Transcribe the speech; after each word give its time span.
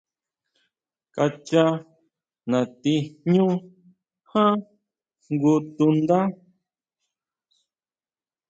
Kachá 1.15 1.65
natí 2.51 2.95
jñú 3.25 3.47
ján 4.29 4.55
jngu 5.31 5.53
tundá. 5.75 6.19